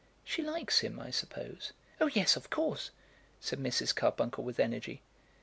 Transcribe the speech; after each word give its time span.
"She 0.23 0.41
likes 0.41 0.79
him, 0.79 0.99
I 0.99 1.11
suppose?" 1.11 1.73
"Oh, 1.99 2.07
yes, 2.07 2.35
of 2.35 2.49
course," 2.49 2.89
said 3.39 3.59
Mrs. 3.59 3.93
Carbuncle 3.95 4.43
with 4.43 4.59
energy. 4.59 5.03